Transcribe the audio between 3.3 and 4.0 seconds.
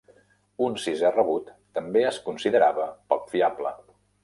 fiable.